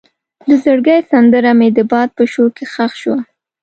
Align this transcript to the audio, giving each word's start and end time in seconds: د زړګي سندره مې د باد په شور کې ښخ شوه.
د 0.47 0.49
زړګي 0.63 0.99
سندره 1.11 1.51
مې 1.59 1.69
د 1.77 1.79
باد 1.91 2.09
په 2.17 2.23
شور 2.31 2.49
کې 2.57 2.65
ښخ 2.73 2.91
شوه. 3.01 3.19